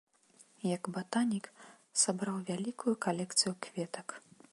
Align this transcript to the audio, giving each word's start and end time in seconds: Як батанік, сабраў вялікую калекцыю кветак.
Як 0.75 0.83
батанік, 0.95 1.45
сабраў 2.05 2.37
вялікую 2.49 2.93
калекцыю 3.07 3.53
кветак. 3.67 4.07